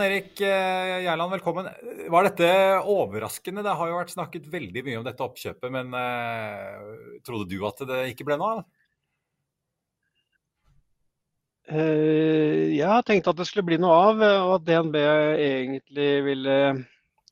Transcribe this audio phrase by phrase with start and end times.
[0.00, 1.66] Jan Erik eh, Gjerland, velkommen.
[2.08, 2.46] Var dette
[2.88, 3.60] overraskende?
[3.60, 7.82] Det har jo vært snakket veldig mye om dette oppkjøpet, men uh, trodde du at
[7.84, 8.62] det ikke ble noe av?
[11.68, 16.56] Uh, Jeg tenkte at det skulle bli noe av, og at DNB egentlig ville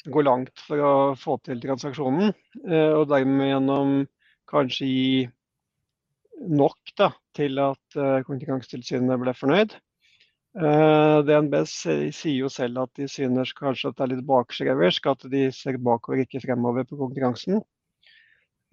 [0.04, 2.36] gå langt for å få til transaksjonen.
[2.68, 3.98] Uh, Og dermed gjennom
[4.52, 5.10] kanskje gi
[6.52, 9.72] nok da, til at Konkurransetilsynet ble fornøyd.
[10.58, 15.28] Eh, DNB sier jo selv at de synes kanskje at det er litt bakskreversk, at
[15.30, 17.60] de ser bakover, ikke fremover på konkurransen.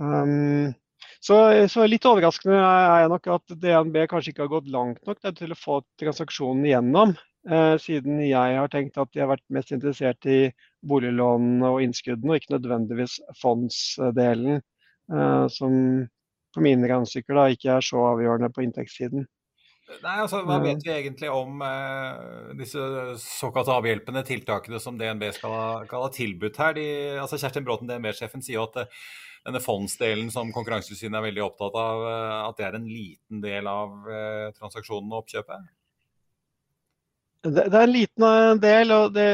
[0.01, 0.73] Um,
[1.21, 1.37] så,
[1.69, 5.53] så litt overraskende er jeg nok at DNB kanskje ikke har gått langt nok til
[5.53, 7.13] å få transaksjonen igjennom.
[7.51, 10.49] uh, siden jeg har tenkt at de har vært mest interessert i
[10.81, 14.63] boliglånene og innskuddene, og ikke nødvendigvis fondsdelen,
[15.13, 15.77] uh, som
[16.55, 19.29] på mine regnestykker ikke er så avgjørende på inntektssiden.
[19.85, 22.81] Nei, altså, Hva vet vi egentlig om eh, disse
[23.21, 26.73] såkalt avhjelpende tiltakene som DNB skal ha, skal ha tilbudt her?
[26.77, 26.85] De,
[27.21, 29.03] altså Kjerstin Bråten, DNB-sjefen, sier jo at eh,
[29.45, 33.69] denne fondsdelen som Konkurransetilsynet er veldig opptatt av, eh, at det er en liten del
[33.69, 35.67] av eh, transaksjonen og oppkjøpet?
[37.45, 39.27] Det, det er en liten eh, del, og det,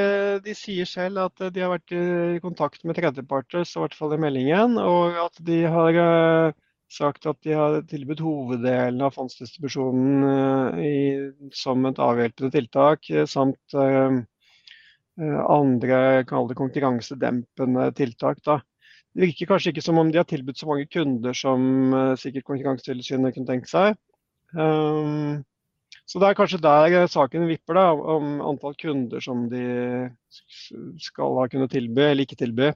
[0.49, 4.19] de sier selv at de har vært i kontakt med tredjeparter, i hvert fall i
[4.19, 6.59] meldingen, og at de har eh,
[6.91, 10.95] sagt at de har tilbudt hoveddelen av fondsdistribusjonen eh, i,
[11.55, 14.19] som et avhjelpende tiltak, eh, samt eh,
[15.21, 18.41] andre det konkurransedempende tiltak.
[18.47, 18.59] Da.
[19.13, 21.61] Det virker kanskje ikke som om de har tilbudt så mange kunder som
[22.17, 23.99] sikkert Konkurransetilsynet kunne tenkt seg.
[24.55, 25.43] Um,
[26.07, 27.85] så det er kanskje der saken vipper, da,
[28.15, 30.09] om antall kunder som de
[31.03, 32.71] skal ha kunnet tilby eller ikke tilby.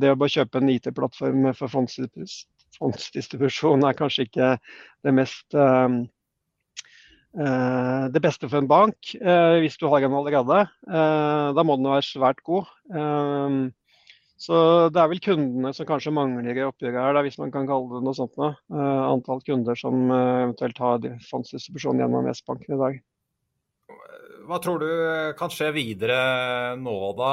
[0.00, 4.52] Det å bare kjøpe en IT-plattform for fondsdis- fondsdistribusjon er kanskje ikke
[5.06, 5.96] det mest eh,
[7.38, 10.62] eh, det beste for en bank, eh, hvis du har en allerede.
[10.88, 12.68] Eh, Da må den være svært god.
[12.94, 13.70] Eh,
[14.38, 14.54] Så
[14.94, 18.04] det er vel kundene som kanskje mangler i oppgjøret her, hvis man kan kalle det
[18.06, 18.38] noe sånt.
[18.70, 23.00] Antall kunder som eventuelt har fondsdistribusjon gjennom S-banken i dag.
[24.48, 24.90] Hva tror du
[25.36, 26.18] kan skje videre
[26.80, 27.32] nå, da?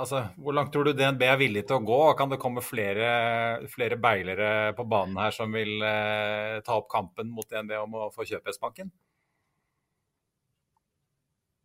[0.00, 1.98] Altså, hvor langt tror du DNB er villig til å gå?
[2.16, 7.28] Kan det komme flere, flere beilere på banen her som vil eh, ta opp kampen
[7.34, 8.88] mot DNB om å få kjøpe S-banken?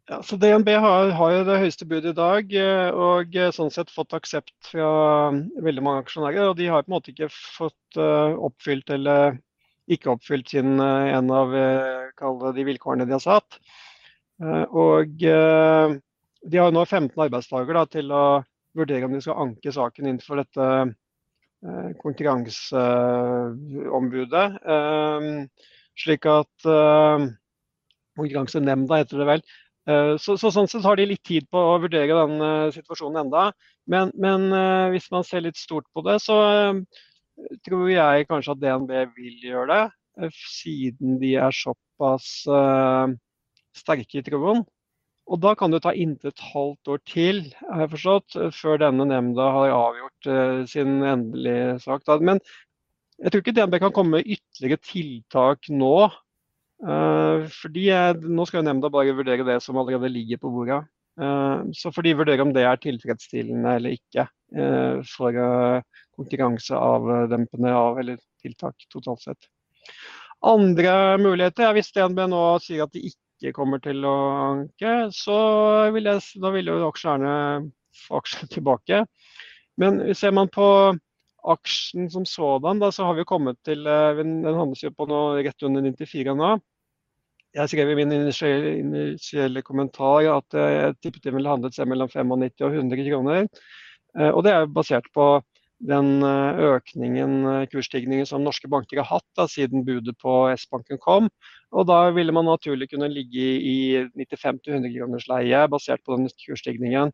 [0.09, 3.69] Ja, så DNB har, har jo det høyeste budet i dag, eh, og eh, sånn
[3.71, 4.93] sett fått aksept fra
[5.31, 6.49] mm, veldig mange aksjonærer.
[6.49, 9.37] Og de har på en måte ikke fått uh, oppfylt eller
[9.87, 13.61] ikke oppfylt sin, uh, en av uh, de vilkårene de har satt.
[14.39, 15.99] Eh, Og eh,
[16.49, 18.41] de har nå 15 arbeidsdager da, til å
[18.77, 24.47] vurdere om de skal anke saken innenfor dette eh, konkurranseombudet.
[25.99, 26.55] Slik at
[28.19, 29.41] Konkurransenemnda heter det vel.
[30.21, 32.35] Så, så sånn sett har de litt tid på å vurdere den
[32.75, 33.43] situasjonen enda.
[33.89, 34.41] Men, men
[34.93, 36.37] hvis man ser litt stort på det, så
[37.67, 39.85] tror jeg kanskje at DNB vil gjøre det.
[40.53, 42.27] Siden de er såpass
[43.77, 44.63] sterke i troen.
[45.29, 49.05] Og da kan det ta inntil et halvt år til, har jeg forstått, før denne
[49.11, 52.01] nemnda har avgjort uh, sin endelige sak.
[52.07, 52.17] Da.
[52.17, 52.41] Men
[53.19, 56.09] jeg tror ikke DNB kan komme med ytterligere tiltak nå.
[56.79, 60.81] Uh, fordi jeg, Nå skal jo nemnda bare vurdere det som allerede ligger på bordet.
[61.19, 64.25] Uh, så får de vurdere om det er tilfredsstillende eller ikke
[65.05, 65.81] for eh,
[66.17, 69.49] konkurranseavdempende av, eller tiltak totalt sett.
[70.41, 74.15] Andre muligheter er hvis DNB nå sier at de ikke kommer til å
[74.53, 75.37] anke, så
[75.95, 77.33] vil jeg, da vil jo aksjerne
[78.05, 79.03] få aksjene tilbake.
[79.79, 80.67] Men ser man på
[81.49, 85.39] aksjen som sådan, da, så har vi kommet til eh, Den handles jo på noe
[85.45, 86.49] rett under 94 nå.
[87.55, 92.67] jeg skrev i min initielle kommentar at jeg tippet den ville handlet seg mellom 95
[92.67, 93.47] og 100 kroner.
[94.35, 95.39] Og det er basert på
[95.79, 101.31] den økningen, kursstigningen som norske banker har hatt da, siden budet på S-banken kom.
[101.75, 103.77] Og da ville man naturlig kunne ligge i
[104.17, 107.13] 95-100 kroners leie basert på den kursstigningen.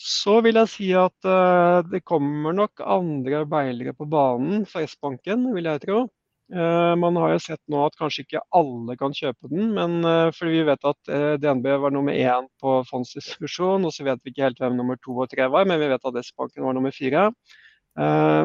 [0.00, 5.50] Så vil jeg si at uh, det kommer nok andre beilere på banen for S-banken,
[5.52, 6.06] vil jeg tro.
[6.50, 10.32] Uh, man har jo sett nå at kanskje ikke alle kan kjøpe den, men uh,
[10.32, 11.12] fordi vi vet at
[11.42, 15.20] DNB var nummer én på fondsdistribusjon, og så vet vi ikke helt hvem nummer to
[15.20, 17.28] og tre var, men vi vet at S-banken var nummer fire.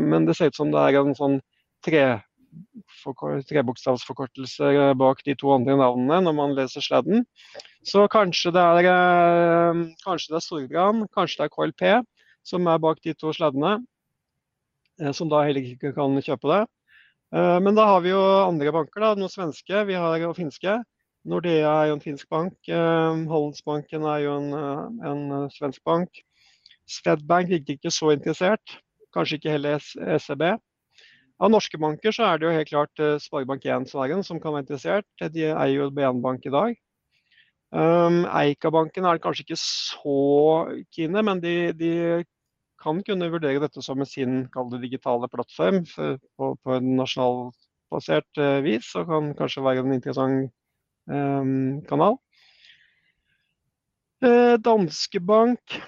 [0.02, 1.36] men det ser ut som det er en sånn
[1.86, 2.06] tre
[3.50, 7.26] trebokstavsforkortelser bak de to andre navnene når man leser sladden.
[7.86, 12.06] Så kanskje det er, eh, kanskje det er Storbrann, kanskje det er KLP
[12.44, 13.86] som er bak de to sladdene.
[15.00, 16.68] Eh, som da heller ikke kan kjøpe det.
[17.34, 20.84] Eh, men da har vi jo andre banker, da, noen svenske vi har jo finske.
[21.26, 22.54] Nordea er jo en finsk bank.
[22.70, 24.54] Handelsbanken er jo en,
[25.02, 26.22] en svensk bank.
[26.86, 28.78] Swedbank virket ikke så interessert.
[29.12, 29.80] Kanskje ikke heller
[30.22, 30.44] SEB.
[31.44, 35.08] Av norske banker så er det jo helt klart uh, Sparebank1-Sverige som kan være interessert.
[35.34, 36.78] De eier jo BN-bank i dag.
[37.76, 40.20] Um, Eika-banken er kanskje ikke så
[40.96, 41.92] kine, men de, de,
[42.80, 44.46] kan kunne vurdere dette som sin
[44.80, 50.54] digitale plattform for, på, på en nasjonalbasert uh, vis, og kan kanskje være en interessant
[51.10, 52.20] um, kanal.
[54.24, 55.80] Uh, Danske Bank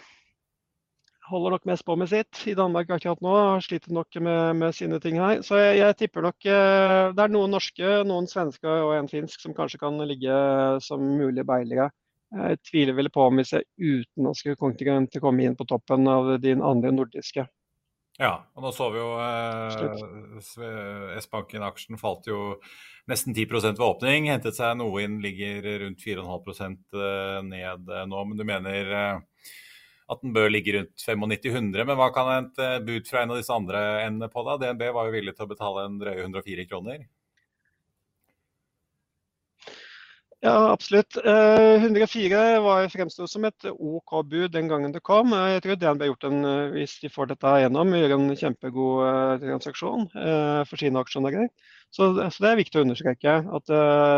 [1.27, 3.35] holder nok mest på med sitt i Danmark akkurat nå.
[3.63, 5.41] Sliter nok med, med sine ting her.
[5.45, 9.43] Så jeg, jeg, tipper nok eh, det er noen norske, noen svenske og en finsk
[9.43, 10.37] som kanskje kan ligge
[10.83, 11.89] som mulige beilere.
[12.27, 16.57] Jeg tviler vel på om vi ser utenlandske kontingenter komme inn på toppen av de
[16.57, 17.47] andre nordiske.
[18.17, 20.39] Ja, og nå så vi jo eh,
[21.21, 22.57] S-banken-aksjen falt jo
[23.07, 24.31] nesten 10 ved åpning.
[24.31, 28.23] Hentet seg noe inn, ligger rundt 4,5 eh, ned nå.
[28.25, 29.53] Men du mener eh,
[30.07, 31.83] at den bør ligge rundt 95-100.
[31.83, 34.57] Men hva kan et eh, bud fra en av disse andre ende på da?
[34.61, 37.05] DNB var jo villig til å betale en drøye 104 kroner.
[40.45, 41.17] Ja, absolutt.
[41.17, 45.33] 104 eh, var fremsto som et OK bud den gangen det kom.
[45.35, 49.43] Jeg tror DNB har gjort en, eh, hvis de får dette gjennom, gjør en kjempegod
[49.43, 51.49] transaksjon for sine aksjonærer.
[51.91, 53.73] Så, så, det er viktig å understreke at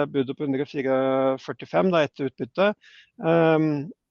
[0.09, 2.73] budet på 104,45 etter utbytte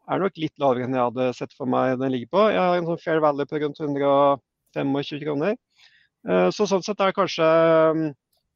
[0.09, 2.47] er nok litt lavere enn jeg hadde sett for meg den ligger på.
[2.53, 5.59] Jeg har en sånn fair value på rundt 125 kroner.
[6.29, 7.47] Eh, så sånn sett er kanskje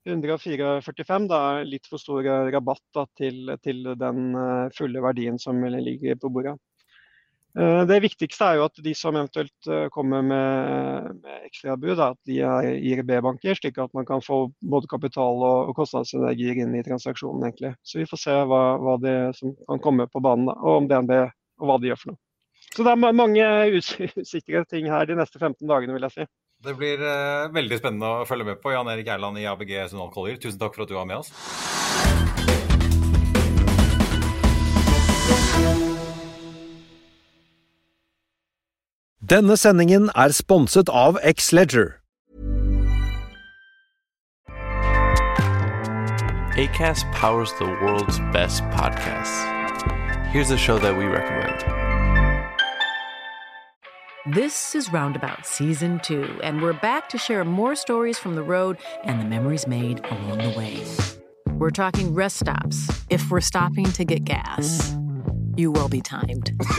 [0.08, 6.18] 144,45 da, litt for stor rabatt da, til, til, den eh, fulle verdien som ligger
[6.18, 6.56] på bordet.
[7.52, 12.40] Eh, det viktigste er jo at de som eventuelt kommer med, med ekstrabud, at de
[12.48, 17.46] er IRB-banker, slik at man kan få både kapital og, og kostnadsenergier inn i transaksjonen.
[17.46, 17.76] egentlig.
[17.86, 20.90] Så vi får se hva, hva det som kan komme på banen, da, og om
[20.90, 21.14] DNB
[21.62, 22.22] og hva de gjør for noe.
[22.72, 23.48] Så det er mange
[23.78, 26.30] usikre ting her de neste 15 dagene, vil jeg si.
[26.62, 28.70] Det blir uh, veldig spennende å følge med på.
[28.74, 31.32] Jan Erik Erland i ABG Sundal Collier, tusen takk for at du var med oss.
[39.32, 41.94] Denne sendingen er sponset av X-Leger.
[46.52, 49.61] ACAST powers the world's best podcasts.
[50.32, 51.60] Here's a show that we recommend.
[54.34, 58.78] This is Roundabout Season 2, and we're back to share more stories from the road
[59.04, 60.82] and the memories made along the way.
[61.58, 64.96] We're talking rest stops, if we're stopping to get gas.
[65.54, 66.52] You will be timed.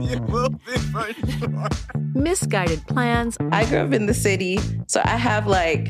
[0.00, 1.68] you will be for sure.
[2.14, 3.36] Misguided plans.
[3.50, 5.88] I grew up in the city, so I have like,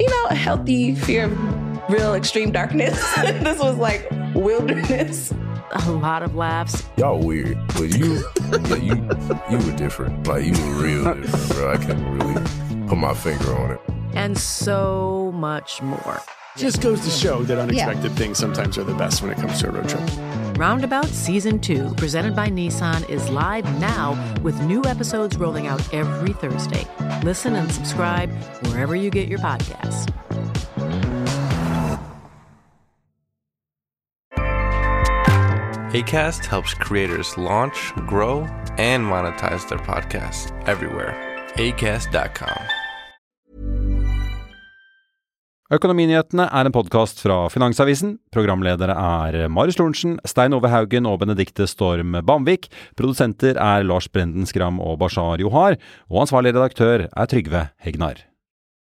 [0.00, 2.98] you know, a healthy fear of real extreme darkness.
[3.16, 5.32] this was like wilderness.
[5.72, 6.84] A lot of laughs.
[6.96, 8.94] Y'all weird, but you, yeah, you,
[9.50, 10.26] you were different.
[10.26, 11.72] Like you were real different, bro.
[11.72, 13.80] I can't really put my finger on it.
[14.14, 16.20] And so much more.
[16.56, 18.16] Just goes to show that unexpected yeah.
[18.16, 20.02] things sometimes are the best when it comes to a road trip.
[20.58, 24.12] Roundabout Season 2, presented by Nissan, is live now
[24.42, 26.86] with new episodes rolling out every Thursday.
[27.22, 28.30] Listen and subscribe
[28.66, 30.12] wherever you get your podcasts.
[35.92, 41.12] ACAST helps creators launch, grow, and monetize their podcasts everywhere.
[41.60, 42.64] ACAST.com.
[45.72, 48.16] Økonominyhetene er en podkast fra Finansavisen.
[48.32, 52.70] Programledere er Marius Lorentzen, Stein Ove Haugen og Benedikte Storm Bamvik.
[52.96, 55.76] Produsenter er Lars Brenden Skram og Bashar Johar.
[56.08, 58.31] Og ansvarlig redaktør er Trygve Hegnar.